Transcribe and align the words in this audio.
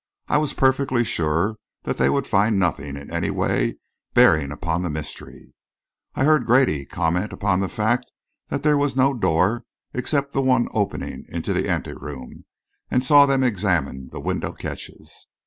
I 0.27 0.39
was 0.39 0.55
perfectly 0.55 1.03
sure 1.03 1.57
that 1.83 1.97
they 1.97 2.09
would 2.09 2.25
find 2.25 2.57
nothing 2.57 2.97
in 2.97 3.13
any 3.13 3.29
way 3.29 3.77
bearing 4.15 4.51
upon 4.51 4.81
the 4.81 4.89
mystery. 4.89 5.53
I 6.15 6.23
heard 6.23 6.47
Grady 6.47 6.87
comment 6.87 7.31
upon 7.31 7.59
the 7.59 7.69
fact 7.69 8.11
that 8.49 8.63
there 8.63 8.79
was 8.79 8.95
no 8.95 9.13
door 9.13 9.63
except 9.93 10.31
the 10.33 10.41
one 10.41 10.67
opening 10.73 11.25
into 11.29 11.53
the 11.53 11.69
ante 11.69 11.93
room, 11.93 12.45
and 12.89 13.03
saw 13.03 13.27
them 13.27 13.43
examine 13.43 14.09
the 14.11 14.19
window 14.19 14.53
catches. 14.53 15.27